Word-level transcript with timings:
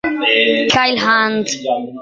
Kyle 0.71 0.99
Hunt 1.05 1.47